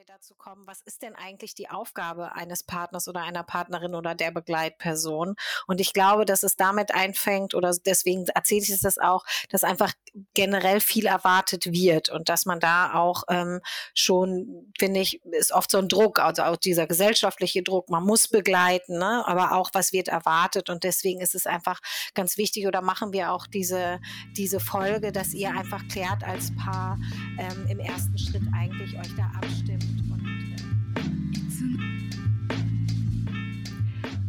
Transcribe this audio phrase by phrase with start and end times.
[0.00, 4.14] wir dazu kommen, was ist denn eigentlich die Aufgabe eines Partners oder einer Partnerin oder
[4.14, 5.34] der Begleitperson?
[5.66, 9.62] Und ich glaube, dass es damit einfängt oder deswegen erzähle ich es das auch, dass
[9.62, 9.92] einfach
[10.34, 13.60] generell viel erwartet wird und dass man da auch ähm,
[13.94, 18.28] schon, finde ich, ist oft so ein Druck, also auch dieser gesellschaftliche Druck, man muss
[18.28, 19.22] begleiten, ne?
[19.26, 21.80] aber auch was wird erwartet und deswegen ist es einfach
[22.14, 24.00] ganz wichtig oder machen wir auch diese,
[24.36, 26.98] diese Folge, dass ihr einfach klärt als Paar
[27.38, 29.99] ähm, im ersten Schritt eigentlich euch da abstimmt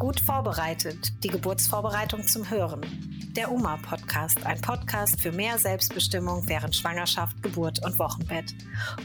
[0.02, 2.82] Gut vorbereitet, die Geburtsvorbereitung zum Hören.
[3.36, 8.52] Der UMA Podcast, ein Podcast für mehr Selbstbestimmung während Schwangerschaft, Geburt und Wochenbett.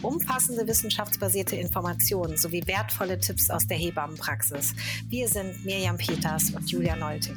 [0.01, 4.75] Umfassende wissenschaftsbasierte Informationen sowie wertvolle Tipps aus der Hebammenpraxis.
[5.11, 7.37] Wir sind Mirjam Peters und Julia Nolting.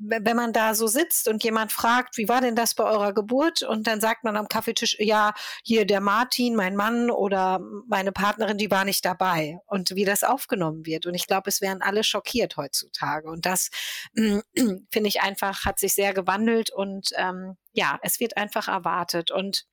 [0.00, 3.62] wenn man da so sitzt und jemand fragt, wie war denn das bei eurer Geburt?
[3.62, 8.56] Und dann sagt man am Kaffeetisch, ja, hier der Martin, mein Mann oder meine Partnerin,
[8.56, 9.58] die war nicht dabei.
[9.66, 11.06] Und wie das aufgenommen wird.
[11.06, 13.28] Und ich glaube, es wären alle schockiert heutzutage.
[13.28, 13.68] Und das
[14.16, 14.40] äh,
[14.90, 19.30] finde ich einfach, hat sich sehr gewandelt und ähm, ja, es wird einfach erwartet.
[19.30, 19.66] Und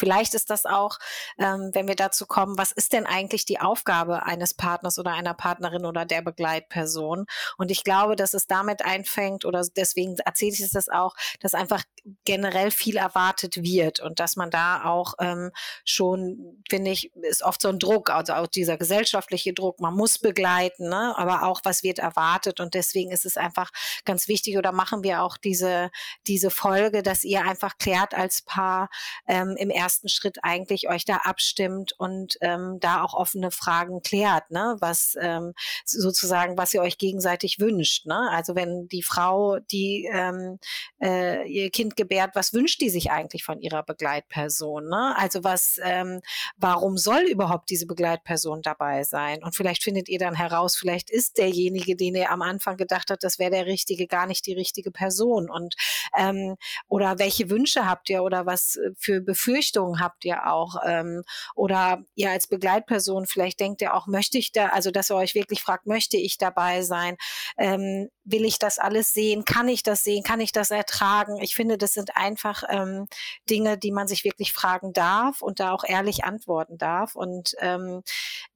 [0.00, 0.98] Vielleicht ist das auch,
[1.38, 5.34] ähm, wenn wir dazu kommen, was ist denn eigentlich die Aufgabe eines Partners oder einer
[5.34, 7.26] Partnerin oder der Begleitperson?
[7.58, 11.52] Und ich glaube, dass es damit einfängt oder deswegen erzähle ich es das auch, dass
[11.52, 11.82] einfach
[12.24, 15.50] generell viel erwartet wird und dass man da auch ähm,
[15.84, 20.18] schon, finde ich, ist oft so ein Druck, also auch dieser gesellschaftliche Druck, man muss
[20.18, 21.14] begleiten, ne?
[21.18, 23.70] aber auch was wird erwartet und deswegen ist es einfach
[24.06, 25.90] ganz wichtig oder machen wir auch diese,
[26.26, 28.88] diese Folge, dass ihr einfach klärt als Paar
[29.26, 34.02] ähm, im ersten ersten Schritt eigentlich euch da abstimmt und ähm, da auch offene Fragen
[34.02, 34.76] klärt, ne?
[34.78, 35.52] was ähm,
[35.84, 38.06] sozusagen, was ihr euch gegenseitig wünscht.
[38.06, 38.30] Ne?
[38.30, 40.60] Also wenn die Frau, die ähm,
[41.02, 44.88] äh, ihr Kind gebärt, was wünscht die sich eigentlich von ihrer Begleitperson?
[44.88, 45.16] Ne?
[45.16, 46.20] Also was, ähm,
[46.56, 49.42] warum soll überhaupt diese Begleitperson dabei sein?
[49.42, 53.24] Und vielleicht findet ihr dann heraus, vielleicht ist derjenige, den ihr am Anfang gedacht habt,
[53.24, 55.50] das wäre der richtige, gar nicht die richtige Person.
[55.50, 55.74] Und
[56.16, 56.54] ähm,
[56.86, 60.76] oder welche Wünsche habt ihr oder was für Befürchtungen Richtungen habt ihr auch?
[60.84, 61.22] Ähm,
[61.54, 65.34] oder ihr als Begleitperson, vielleicht denkt ihr auch, möchte ich da, also dass ihr euch
[65.34, 67.16] wirklich fragt, möchte ich dabei sein?
[67.56, 69.44] Ähm, will ich das alles sehen?
[69.44, 70.22] Kann ich das sehen?
[70.22, 71.40] Kann ich das ertragen?
[71.40, 73.06] Ich finde, das sind einfach ähm,
[73.48, 77.14] Dinge, die man sich wirklich fragen darf und da auch ehrlich antworten darf.
[77.14, 78.02] Und ähm,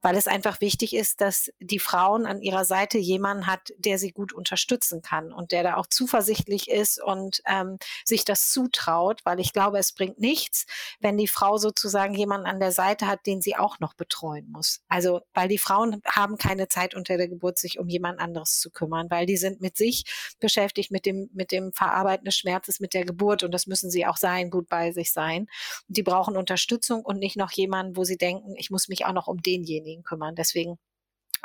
[0.02, 4.12] weil es einfach wichtig ist, dass die Frauen an ihrer Seite jemanden hat, der sie
[4.12, 9.40] gut unterstützen kann und der da auch zuversichtlich ist und ähm, sich das zutraut, weil
[9.40, 10.66] ich glaube, es bringt nichts,
[11.04, 14.80] wenn die Frau sozusagen jemanden an der Seite hat, den sie auch noch betreuen muss.
[14.88, 18.70] Also, weil die Frauen haben keine Zeit unter der Geburt, sich um jemand anderes zu
[18.70, 20.04] kümmern, weil die sind mit sich
[20.40, 24.06] beschäftigt, mit dem, mit dem Verarbeiten des Schmerzes, mit der Geburt und das müssen sie
[24.06, 25.42] auch sein, gut bei sich sein.
[25.88, 29.12] Und die brauchen Unterstützung und nicht noch jemanden, wo sie denken, ich muss mich auch
[29.12, 30.34] noch um denjenigen kümmern.
[30.34, 30.78] Deswegen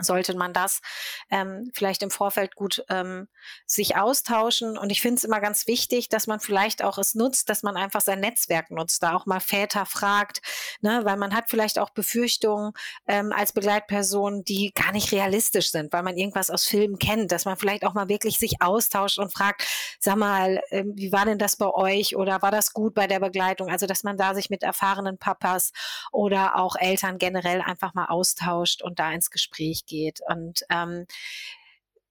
[0.01, 0.81] sollte man das
[1.30, 3.28] ähm, vielleicht im Vorfeld gut ähm,
[3.66, 4.78] sich austauschen.
[4.78, 7.78] Und ich finde es immer ganz wichtig, dass man vielleicht auch es nutzt, dass man
[7.78, 10.42] einfach sein Netzwerk nutzt, da auch mal Väter fragt,
[10.81, 12.74] ne, weil man hat vielleicht auch Befürchtungen
[13.07, 17.45] ähm, als Begleitperson, die gar nicht realistisch sind, weil man irgendwas aus Filmen kennt, dass
[17.45, 19.63] man vielleicht auch mal wirklich sich austauscht und fragt,
[20.00, 23.19] sag mal, äh, wie war denn das bei euch oder war das gut bei der
[23.19, 23.69] Begleitung?
[23.69, 25.72] Also, dass man da sich mit erfahrenen Papas
[26.12, 30.19] oder auch Eltern generell einfach mal austauscht und da ins Gespräch geht.
[30.27, 31.06] Und ähm,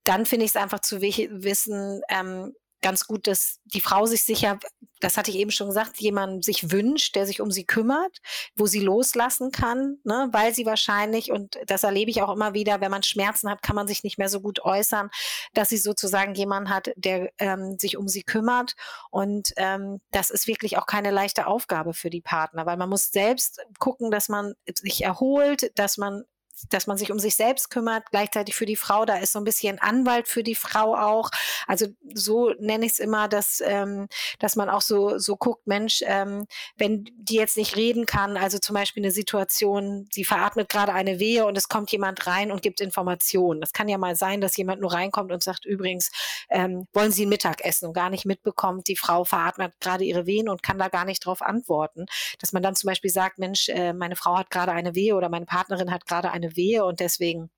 [0.04, 4.58] dann finde ich es einfach zu wissen, ähm, ganz gut, dass die Frau sich sicher,
[5.00, 8.18] das hatte ich eben schon gesagt, jemand sich wünscht, der sich um sie kümmert,
[8.56, 12.80] wo sie loslassen kann, ne, weil sie wahrscheinlich, und das erlebe ich auch immer wieder,
[12.80, 15.10] wenn man Schmerzen hat, kann man sich nicht mehr so gut äußern,
[15.54, 18.74] dass sie sozusagen jemanden hat, der ähm, sich um sie kümmert.
[19.10, 23.10] Und ähm, das ist wirklich auch keine leichte Aufgabe für die Partner, weil man muss
[23.10, 26.24] selbst gucken, dass man sich erholt, dass man
[26.70, 29.44] dass man sich um sich selbst kümmert, gleichzeitig für die Frau, da ist so ein
[29.44, 31.30] bisschen Anwalt für die Frau auch.
[31.66, 34.08] Also so nenne ich es immer, dass, ähm,
[34.38, 36.46] dass man auch so, so guckt, Mensch, ähm,
[36.76, 41.18] wenn die jetzt nicht reden kann, also zum Beispiel eine Situation, sie veratmet gerade eine
[41.18, 43.60] Wehe und es kommt jemand rein und gibt Informationen.
[43.60, 46.10] Das kann ja mal sein, dass jemand nur reinkommt und sagt, übrigens,
[46.50, 50.48] ähm, wollen Sie ein Mittagessen und gar nicht mitbekommt, die Frau veratmet gerade ihre Wehen
[50.48, 52.06] und kann da gar nicht drauf antworten.
[52.38, 55.28] Dass man dann zum Beispiel sagt, Mensch, äh, meine Frau hat gerade eine Wehe oder
[55.28, 57.50] meine Partnerin hat gerade eine Wehe und deswegen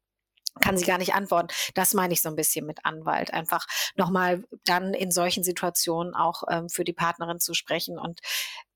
[0.60, 1.48] kann sie gar nicht antworten.
[1.75, 3.32] Das meine ich so ein bisschen mit Anwalt.
[3.32, 8.20] Einfach nochmal dann in solchen Situationen auch ähm, für die Partnerin zu sprechen und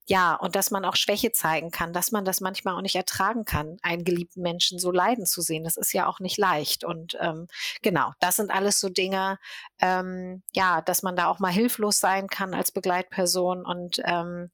[0.06, 3.46] ja, und dass man auch Schwäche zeigen kann, dass man das manchmal auch nicht ertragen
[3.46, 5.64] kann, einen geliebten Menschen so leiden zu sehen.
[5.64, 6.84] Das ist ja auch nicht leicht.
[6.84, 7.46] Und ähm,
[7.80, 9.38] genau, das sind alles so Dinge,
[9.80, 14.50] ähm, ja, dass man da auch mal hilflos sein kann als Begleitperson und ähm,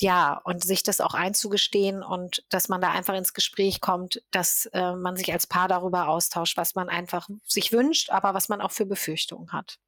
[0.00, 4.66] ja, und sich das auch einzugestehen und dass man da einfach ins Gespräch kommt, dass
[4.66, 8.60] äh, man sich als Paar darüber austauscht, was man einfach sich wünscht, aber was man
[8.60, 9.78] auch für Befürchtungen hat.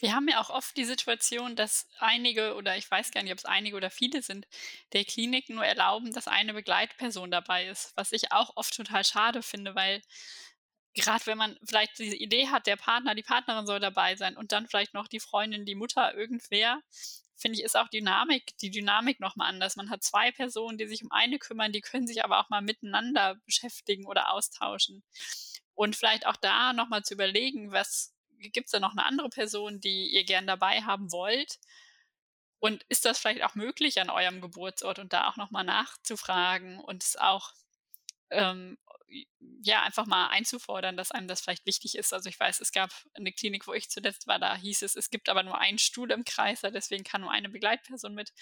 [0.00, 3.38] Wir haben ja auch oft die Situation, dass einige oder ich weiß gar nicht, ob
[3.38, 4.46] es einige oder viele sind,
[4.92, 9.42] der Kliniken nur erlauben, dass eine Begleitperson dabei ist, was ich auch oft total schade
[9.42, 10.00] finde, weil
[10.94, 14.52] gerade wenn man vielleicht diese Idee hat, der Partner, die Partnerin soll dabei sein und
[14.52, 16.80] dann vielleicht noch die Freundin, die Mutter, irgendwer,
[17.38, 19.76] finde ich, ist auch Dynamik, die Dynamik nochmal anders.
[19.76, 22.62] Man hat zwei Personen, die sich um eine kümmern, die können sich aber auch mal
[22.62, 25.04] miteinander beschäftigen oder austauschen.
[25.74, 29.80] Und vielleicht auch da nochmal zu überlegen, was gibt es da noch eine andere Person,
[29.80, 31.58] die ihr gern dabei haben wollt?
[32.58, 37.04] Und ist das vielleicht auch möglich an eurem Geburtsort und da auch nochmal nachzufragen und
[37.04, 37.52] es auch
[38.30, 38.76] ähm,
[39.62, 42.12] ja, einfach mal einzufordern, dass einem das vielleicht wichtig ist.
[42.12, 45.10] Also ich weiß, es gab eine Klinik, wo ich zuletzt war, da hieß es, es
[45.10, 48.32] gibt aber nur einen Stuhl im Kreis, deswegen kann nur eine Begleitperson mit.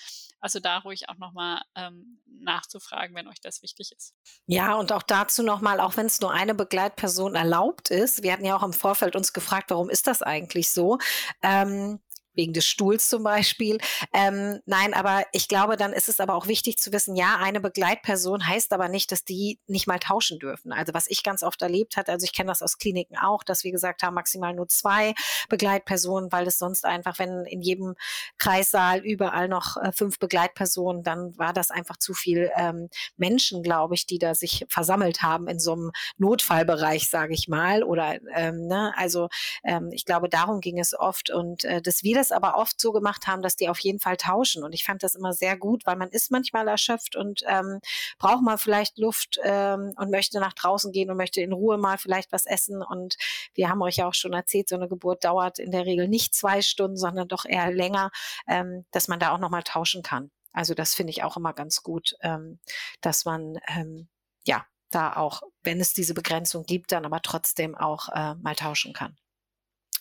[0.41, 4.15] Also da ruhig auch nochmal ähm, nachzufragen, wenn euch das wichtig ist.
[4.47, 8.45] Ja, und auch dazu nochmal, auch wenn es nur eine Begleitperson erlaubt ist, wir hatten
[8.45, 10.99] ja auch im Vorfeld uns gefragt, warum ist das eigentlich so?
[11.43, 12.01] Ähm,
[12.37, 13.79] wegen des Stuhls zum Beispiel.
[14.13, 17.61] Ähm, nein, aber ich glaube, dann ist es aber auch wichtig zu wissen, ja, eine
[17.61, 20.73] Begleitperson heißt aber nicht, dass die nicht mal tauschen dürfen.
[20.73, 23.65] Also was ich ganz oft erlebt hatte, also ich kenne das aus Kliniken auch, dass
[23.65, 25.15] wir gesagt haben, maximal nur zwei
[25.49, 27.95] Begleitpersonen, weil es sonst einfach, wenn in jedem
[28.39, 33.95] Kreissaal überall noch äh, fünf Begleitpersonen, dann war das einfach zu viel ähm, Menschen, glaube
[33.95, 37.83] ich, die da sich versammelt haben in so einem Notfallbereich, sage ich mal.
[37.83, 39.29] Oder ähm, ne, also
[39.65, 42.81] ähm, ich glaube, darum ging es oft und äh, dass wir das es aber oft
[42.81, 44.65] so gemacht haben, dass die auf jeden Fall tauschen.
[44.65, 47.81] Und ich fand das immer sehr gut, weil man ist manchmal erschöpft und ähm,
[48.19, 51.99] braucht mal vielleicht Luft ähm, und möchte nach draußen gehen und möchte in Ruhe mal
[51.99, 52.83] vielleicht was essen.
[52.83, 53.17] Und
[53.55, 56.35] wir haben euch ja auch schon erzählt, so eine Geburt dauert in der Regel nicht
[56.35, 58.11] zwei Stunden, sondern doch eher länger,
[58.47, 60.31] ähm, dass man da auch nochmal tauschen kann.
[60.53, 62.59] Also das finde ich auch immer ganz gut, ähm,
[63.01, 64.09] dass man ähm,
[64.45, 68.93] ja da auch, wenn es diese Begrenzung gibt, dann aber trotzdem auch äh, mal tauschen
[68.93, 69.17] kann.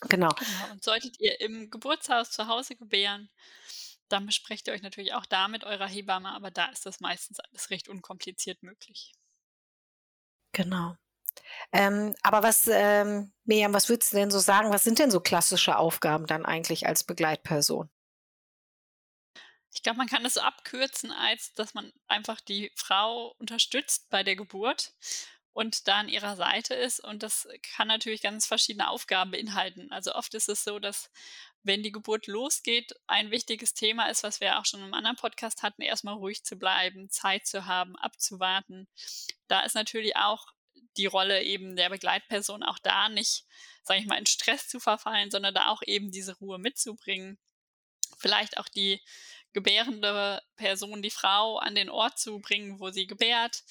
[0.02, 0.28] Genau.
[0.28, 0.72] genau.
[0.72, 3.30] Und solltet ihr im Geburtshaus zu Hause gebären,
[4.08, 7.40] dann besprecht ihr euch natürlich auch da mit eurer Hebamme, aber da ist das meistens
[7.40, 9.14] alles recht unkompliziert möglich.
[10.52, 10.96] Genau.
[11.72, 14.72] Ähm, aber was, ähm, Miriam, was würdest du denn so sagen?
[14.72, 17.90] Was sind denn so klassische Aufgaben dann eigentlich als Begleitperson?
[19.74, 24.22] Ich glaube, man kann das so abkürzen, als dass man einfach die Frau unterstützt bei
[24.22, 24.94] der Geburt
[25.56, 27.00] und da an ihrer Seite ist.
[27.00, 29.90] Und das kann natürlich ganz verschiedene Aufgaben beinhalten.
[29.90, 31.10] Also oft ist es so, dass
[31.62, 35.62] wenn die Geburt losgeht, ein wichtiges Thema ist, was wir auch schon im anderen Podcast
[35.62, 38.86] hatten, erstmal ruhig zu bleiben, Zeit zu haben, abzuwarten.
[39.48, 40.46] Da ist natürlich auch
[40.98, 43.46] die Rolle eben der Begleitperson auch da nicht,
[43.82, 47.38] sage ich mal, in Stress zu verfallen, sondern da auch eben diese Ruhe mitzubringen.
[48.18, 49.00] Vielleicht auch die
[49.54, 53.64] gebärende Person, die Frau, an den Ort zu bringen, wo sie gebärt,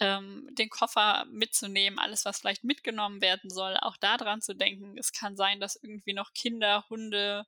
[0.00, 4.96] ähm, den Koffer mitzunehmen, alles, was vielleicht mitgenommen werden soll, auch daran zu denken.
[4.98, 7.46] Es kann sein, dass irgendwie noch Kinder, Hunde,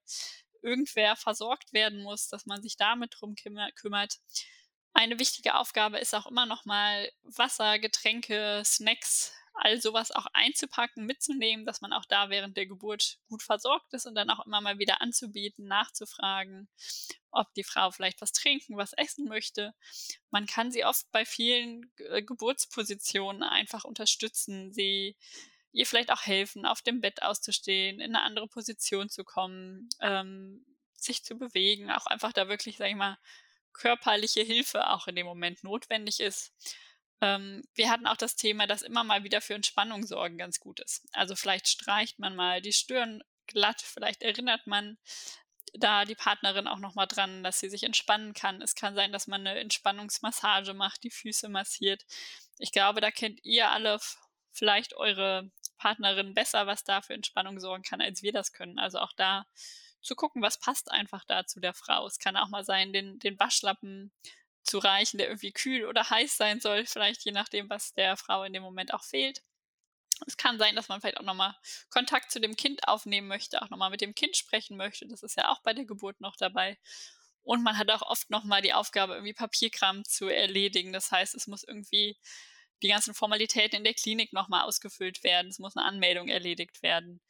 [0.63, 4.19] irgendwer versorgt werden muss, dass man sich damit drum kümmert.
[4.93, 11.07] Eine wichtige Aufgabe ist auch immer noch mal Wasser, Getränke, Snacks, all sowas auch einzupacken,
[11.07, 14.61] mitzunehmen, dass man auch da während der Geburt gut versorgt ist und dann auch immer
[14.61, 16.69] mal wieder anzubieten, nachzufragen,
[17.31, 19.75] ob die Frau vielleicht was trinken, was essen möchte.
[20.31, 25.17] Man kann sie oft bei vielen äh, Geburtspositionen einfach unterstützen, sie
[25.73, 30.65] ihr vielleicht auch helfen, auf dem Bett auszustehen, in eine andere Position zu kommen, ähm,
[30.95, 33.19] sich zu bewegen, auch einfach da wirklich, sag ich mal,
[33.73, 36.53] körperliche Hilfe auch in dem Moment notwendig ist.
[37.21, 40.81] Ähm, wir hatten auch das Thema, dass immer mal wieder für Entspannung sorgen ganz gut
[40.81, 41.07] ist.
[41.13, 44.99] Also vielleicht streicht man mal die Stirn glatt, vielleicht erinnert man
[45.75, 48.63] da die Partnerin auch nochmal dran, dass sie sich entspannen kann.
[48.63, 52.05] Es kann sein, dass man eine Entspannungsmassage macht, die Füße massiert.
[52.59, 53.99] Ich glaube, da kennt ihr alle
[54.53, 58.79] vielleicht eure Partnerin besser, was da für Entspannung sorgen kann, als wir das können.
[58.79, 59.47] Also auch da
[60.03, 62.07] zu gucken, was passt einfach da zu der Frau.
[62.07, 64.13] Es kann auch mal sein, den, den Waschlappen
[64.71, 68.45] zu reichen, der irgendwie kühl oder heiß sein soll, vielleicht je nachdem, was der Frau
[68.45, 69.43] in dem Moment auch fehlt.
[70.27, 71.57] Es kann sein, dass man vielleicht auch nochmal
[71.89, 75.09] Kontakt zu dem Kind aufnehmen möchte, auch nochmal mit dem Kind sprechen möchte.
[75.09, 76.79] Das ist ja auch bei der Geburt noch dabei.
[77.43, 80.93] Und man hat auch oft nochmal die Aufgabe, irgendwie Papierkram zu erledigen.
[80.93, 82.19] Das heißt, es muss irgendwie
[82.83, 85.49] die ganzen Formalitäten in der Klinik nochmal ausgefüllt werden.
[85.49, 87.21] Es muss eine Anmeldung erledigt werden.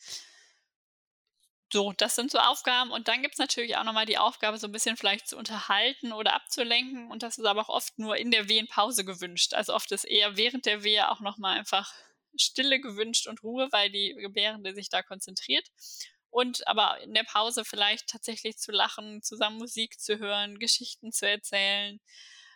[1.72, 2.90] So, das sind so Aufgaben.
[2.90, 6.12] Und dann gibt es natürlich auch nochmal die Aufgabe, so ein bisschen vielleicht zu unterhalten
[6.12, 7.10] oder abzulenken.
[7.10, 9.54] Und das ist aber auch oft nur in der Wehenpause gewünscht.
[9.54, 11.92] Also oft ist eher während der Wehe auch nochmal einfach
[12.36, 15.68] Stille gewünscht und Ruhe, weil die Gebärende sich da konzentriert.
[16.30, 21.28] Und aber in der Pause vielleicht tatsächlich zu lachen, zusammen Musik zu hören, Geschichten zu
[21.28, 22.00] erzählen,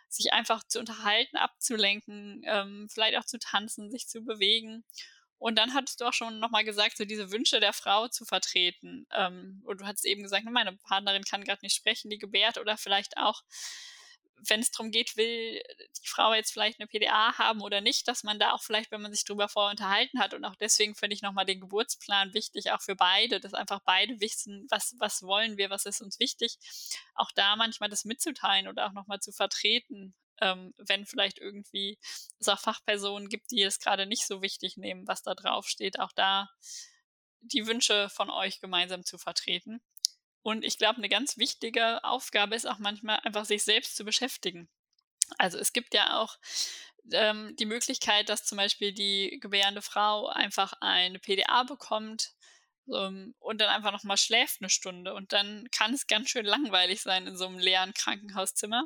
[0.09, 4.85] sich einfach zu unterhalten, abzulenken, ähm, vielleicht auch zu tanzen, sich zu bewegen.
[5.37, 9.05] Und dann hattest du auch schon nochmal gesagt, so diese Wünsche der Frau zu vertreten.
[9.11, 12.77] Ähm, und du hattest eben gesagt, meine Partnerin kann gerade nicht sprechen, die gebärt oder
[12.77, 13.43] vielleicht auch,
[14.47, 15.61] wenn es darum geht, will
[16.03, 19.01] die Frau jetzt vielleicht eine PDA haben oder nicht, dass man da auch vielleicht, wenn
[19.01, 22.71] man sich darüber vorher unterhalten hat und auch deswegen finde ich nochmal den Geburtsplan wichtig,
[22.71, 26.57] auch für beide, dass einfach beide wissen, was, was wollen wir, was ist uns wichtig,
[27.15, 31.97] auch da manchmal das mitzuteilen oder auch nochmal zu vertreten, ähm, wenn vielleicht irgendwie
[32.39, 35.99] es auch Fachpersonen gibt, die es gerade nicht so wichtig nehmen, was da drauf steht,
[35.99, 36.49] auch da
[37.41, 39.81] die Wünsche von euch gemeinsam zu vertreten.
[40.41, 44.69] Und ich glaube, eine ganz wichtige Aufgabe ist auch manchmal einfach sich selbst zu beschäftigen.
[45.37, 46.37] Also es gibt ja auch
[47.11, 52.33] ähm, die Möglichkeit, dass zum Beispiel die gebärende Frau einfach eine PDA bekommt
[52.93, 55.13] ähm, und dann einfach nochmal schläft eine Stunde.
[55.13, 58.85] Und dann kann es ganz schön langweilig sein in so einem leeren Krankenhauszimmer.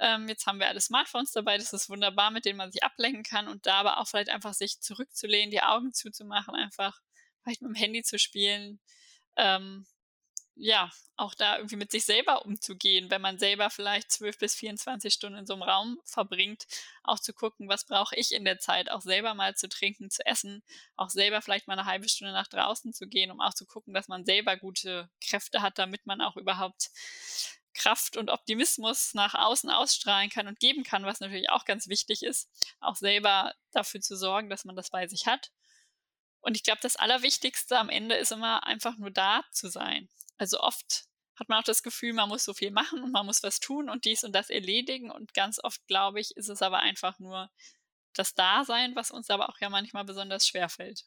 [0.00, 3.24] Ähm, jetzt haben wir alle Smartphones dabei, das ist wunderbar, mit denen man sich ablenken
[3.24, 7.00] kann und da aber auch vielleicht einfach sich zurückzulehnen, die Augen zuzumachen, einfach
[7.42, 8.80] vielleicht mit dem Handy zu spielen.
[9.36, 9.86] Ähm,
[10.60, 15.14] ja, auch da irgendwie mit sich selber umzugehen, wenn man selber vielleicht 12 bis 24
[15.14, 16.66] Stunden in so einem Raum verbringt,
[17.04, 20.26] auch zu gucken, was brauche ich in der Zeit, auch selber mal zu trinken, zu
[20.26, 20.62] essen,
[20.96, 23.94] auch selber vielleicht mal eine halbe Stunde nach draußen zu gehen, um auch zu gucken,
[23.94, 26.90] dass man selber gute Kräfte hat, damit man auch überhaupt
[27.78, 32.22] Kraft und Optimismus nach außen ausstrahlen kann und geben kann, was natürlich auch ganz wichtig
[32.22, 35.50] ist, auch selber dafür zu sorgen, dass man das bei sich hat.
[36.40, 40.08] Und ich glaube, das Allerwichtigste am Ende ist immer einfach nur da zu sein.
[40.36, 41.04] Also oft
[41.36, 43.88] hat man auch das Gefühl, man muss so viel machen und man muss was tun
[43.88, 45.10] und dies und das erledigen.
[45.10, 47.50] Und ganz oft, glaube ich, ist es aber einfach nur
[48.14, 51.04] das Dasein, was uns aber auch ja manchmal besonders schwer fällt.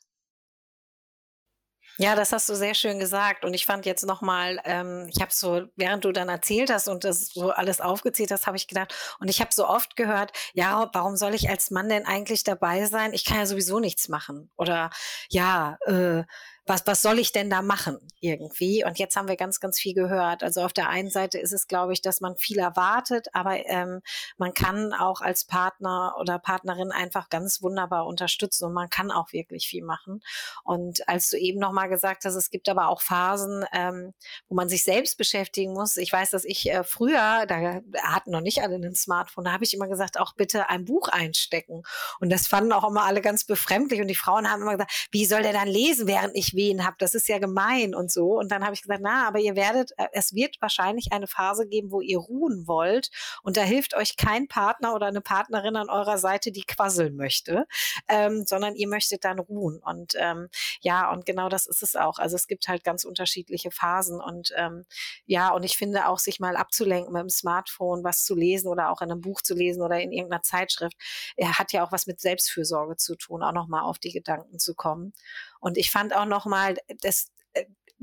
[1.97, 3.45] Ja, das hast du sehr schön gesagt.
[3.45, 7.03] Und ich fand jetzt nochmal, ähm, ich habe so, während du dann erzählt hast und
[7.03, 10.89] das so alles aufgezählt hast, habe ich gedacht, und ich habe so oft gehört, ja,
[10.93, 13.13] warum soll ich als Mann denn eigentlich dabei sein?
[13.13, 14.49] Ich kann ja sowieso nichts machen.
[14.57, 14.89] Oder
[15.29, 16.23] ja, äh,
[16.65, 18.85] was, was soll ich denn da machen irgendwie?
[18.85, 20.43] Und jetzt haben wir ganz, ganz viel gehört.
[20.43, 24.01] Also auf der einen Seite ist es, glaube ich, dass man viel erwartet, aber ähm,
[24.37, 29.33] man kann auch als Partner oder Partnerin einfach ganz wunderbar unterstützen und man kann auch
[29.33, 30.21] wirklich viel machen.
[30.63, 34.13] Und als du eben nochmal gesagt hast, es gibt aber auch Phasen, ähm,
[34.47, 35.97] wo man sich selbst beschäftigen muss.
[35.97, 39.63] Ich weiß, dass ich äh, früher, da hatten noch nicht alle ein Smartphone, da habe
[39.63, 41.81] ich immer gesagt, auch bitte ein Buch einstecken.
[42.19, 43.99] Und das fanden auch immer alle ganz befremdlich.
[43.99, 46.95] Und die Frauen haben immer gesagt, wie soll der dann lesen, während ich ich habe,
[46.99, 48.39] das ist ja gemein und so.
[48.39, 51.67] Und dann habe ich gesagt, na, aber ihr werdet, äh, es wird wahrscheinlich eine Phase
[51.67, 53.09] geben, wo ihr ruhen wollt
[53.43, 57.65] und da hilft euch kein Partner oder eine Partnerin an eurer Seite, die quasseln möchte,
[58.07, 59.79] ähm, sondern ihr möchtet dann ruhen.
[59.83, 60.49] Und ähm,
[60.81, 62.19] ja, und genau das ist es auch.
[62.19, 64.85] Also es gibt halt ganz unterschiedliche Phasen und ähm,
[65.25, 68.89] ja, und ich finde auch, sich mal abzulenken mit dem Smartphone, was zu lesen oder
[68.89, 70.97] auch in einem Buch zu lesen oder in irgendeiner Zeitschrift,
[71.35, 74.75] er hat ja auch was mit Selbstfürsorge zu tun, auch nochmal auf die Gedanken zu
[74.75, 75.13] kommen.
[75.61, 77.31] Und ich fand auch nochmal, das,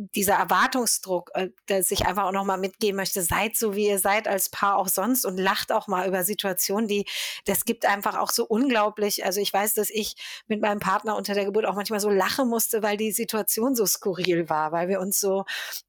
[0.00, 4.28] dieser Erwartungsdruck, äh, dass ich einfach auch nochmal mitgeben möchte, seid so, wie ihr seid
[4.28, 7.04] als Paar auch sonst und lacht auch mal über Situationen, die,
[7.46, 9.24] das gibt einfach auch so unglaublich.
[9.24, 10.14] Also ich weiß, dass ich
[10.46, 13.86] mit meinem Partner unter der Geburt auch manchmal so lachen musste, weil die Situation so
[13.86, 15.44] skurril war, weil wir uns so,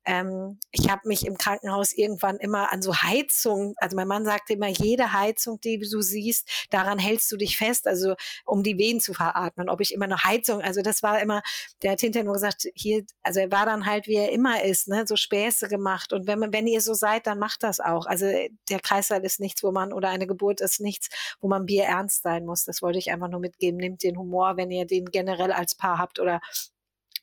[0.05, 4.53] ähm, ich habe mich im Krankenhaus irgendwann immer an so Heizung, also mein Mann sagte
[4.53, 8.99] immer, jede Heizung, die du siehst, daran hältst du dich fest, also um die Wehen
[8.99, 11.43] zu veratmen, ob ich immer eine Heizung, also das war immer,
[11.83, 14.63] der hat hinterher nur gesagt, hier, also er war dann halt halt, wie er immer
[14.63, 16.13] ist, ne, so Späße gemacht.
[16.13, 18.05] Und wenn wenn ihr so seid, dann macht das auch.
[18.05, 21.09] Also äh, der Kreislauf ist nichts, wo man, oder eine Geburt ist nichts,
[21.41, 22.65] wo man Bier ernst sein muss.
[22.65, 23.77] Das wollte ich einfach nur mitgeben.
[23.79, 26.41] Nehmt den Humor, wenn ihr den generell als Paar habt oder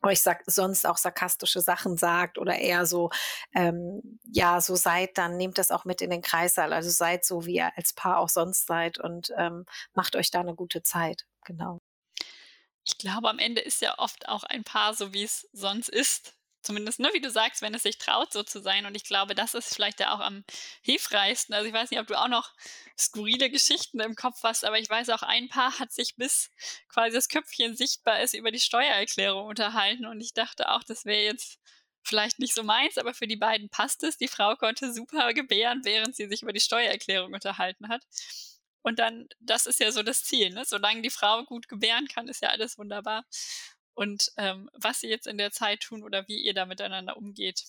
[0.02, 3.11] euch sag, sonst auch sarkastische Sachen sagt oder eher so,
[3.54, 6.73] ähm, ja, so seid, dann nehmt das auch mit in den Kreissaal.
[6.73, 9.64] Also seid so, wie ihr als Paar auch sonst seid und ähm,
[9.95, 11.25] macht euch da eine gute Zeit.
[11.45, 11.80] Genau.
[12.85, 16.35] Ich glaube, am Ende ist ja oft auch ein Paar so, wie es sonst ist.
[16.66, 18.87] Zumindest, ne, wie du sagst, wenn es sich traut, so zu sein.
[18.87, 20.42] Und ich glaube, das ist vielleicht ja auch am
[20.82, 21.54] hilfreichsten.
[21.54, 22.52] Also ich weiß nicht, ob du auch noch
[22.99, 26.50] skurrile Geschichten im Kopf hast, aber ich weiß auch, ein Paar hat sich bis
[26.88, 30.06] quasi das Köpfchen sichtbar ist über die Steuererklärung unterhalten.
[30.06, 31.61] Und ich dachte auch, das wäre jetzt
[32.02, 34.18] vielleicht nicht so meins, aber für die beiden passt es.
[34.18, 38.02] Die Frau konnte super gebären, während sie sich über die Steuererklärung unterhalten hat.
[38.82, 40.64] Und dann, das ist ja so das Ziel, ne?
[40.64, 43.25] Solange die Frau gut gebären kann, ist ja alles wunderbar
[43.96, 47.64] und ähm, was sie jetzt in der Zeit tun oder wie ihr da miteinander umgeht.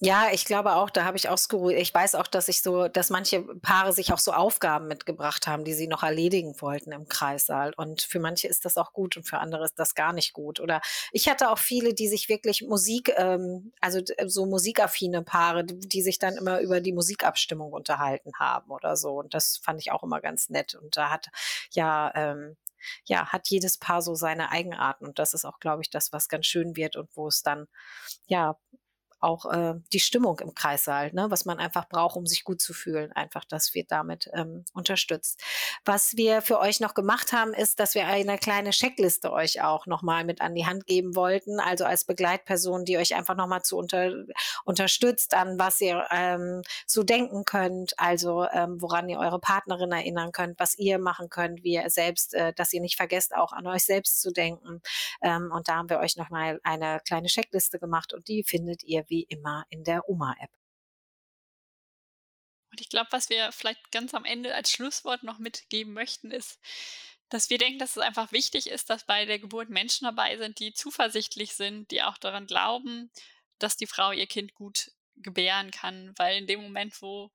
[0.00, 1.76] Ja, ich glaube auch, da habe ich auch skurril.
[1.76, 5.64] Ich weiß auch, dass ich so, dass manche Paare sich auch so Aufgaben mitgebracht haben,
[5.64, 7.72] die sie noch erledigen wollten im Kreissaal.
[7.76, 10.60] Und für manche ist das auch gut und für andere ist das gar nicht gut.
[10.60, 16.02] Oder ich hatte auch viele, die sich wirklich Musik, ähm, also so musikaffine Paare, die,
[16.02, 19.18] sich dann immer über die Musikabstimmung unterhalten haben oder so.
[19.18, 20.76] Und das fand ich auch immer ganz nett.
[20.76, 21.26] Und da hat
[21.72, 22.56] ja ähm,
[23.04, 25.06] ja, hat jedes Paar so seine Eigenarten.
[25.06, 27.66] Und das ist auch, glaube ich, das, was ganz schön wird und wo es dann,
[28.26, 28.56] ja,
[29.20, 32.72] auch äh, die Stimmung im Kreissaal, ne, was man einfach braucht, um sich gut zu
[32.72, 33.12] fühlen.
[33.12, 35.40] Einfach, das wird damit ähm, unterstützt.
[35.84, 39.86] Was wir für euch noch gemacht haben, ist, dass wir eine kleine Checkliste euch auch
[39.86, 41.60] nochmal mit an die Hand geben wollten.
[41.60, 44.12] Also als Begleitperson, die euch einfach nochmal zu unter,
[44.64, 50.32] unterstützt, an was ihr ähm, so denken könnt, also ähm, woran ihr eure Partnerin erinnern
[50.32, 53.66] könnt, was ihr machen könnt, wie ihr selbst, äh, dass ihr nicht vergesst, auch an
[53.66, 54.80] euch selbst zu denken.
[55.22, 59.07] Ähm, und da haben wir euch nochmal eine kleine Checkliste gemacht und die findet ihr
[59.08, 60.50] wie immer in der Oma-App.
[62.70, 66.60] Und ich glaube, was wir vielleicht ganz am Ende als Schlusswort noch mitgeben möchten, ist,
[67.28, 70.58] dass wir denken, dass es einfach wichtig ist, dass bei der Geburt Menschen dabei sind,
[70.58, 73.10] die zuversichtlich sind, die auch daran glauben,
[73.58, 76.14] dass die Frau ihr Kind gut gebären kann.
[76.16, 77.30] Weil in dem Moment, wo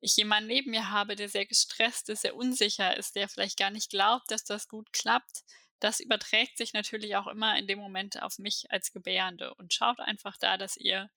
[0.00, 3.70] ich jemanden neben mir habe, der sehr gestresst ist, sehr unsicher ist, der vielleicht gar
[3.70, 5.42] nicht glaubt, dass das gut klappt,
[5.80, 10.00] das überträgt sich natürlich auch immer in dem Moment auf mich als Gebärende und schaut
[10.00, 11.10] einfach da, dass ihr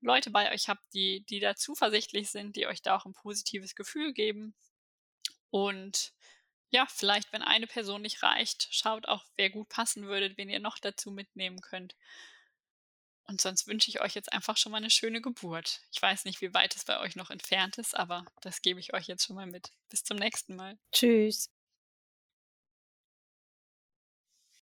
[0.00, 3.74] Leute bei euch habt, die, die da zuversichtlich sind, die euch da auch ein positives
[3.74, 4.54] Gefühl geben.
[5.50, 6.12] Und
[6.70, 10.60] ja, vielleicht, wenn eine Person nicht reicht, schaut auch, wer gut passen würde, wen ihr
[10.60, 11.94] noch dazu mitnehmen könnt.
[13.26, 15.80] Und sonst wünsche ich euch jetzt einfach schon mal eine schöne Geburt.
[15.92, 18.92] Ich weiß nicht, wie weit es bei euch noch entfernt ist, aber das gebe ich
[18.92, 19.72] euch jetzt schon mal mit.
[19.88, 20.76] Bis zum nächsten Mal.
[20.92, 21.53] Tschüss.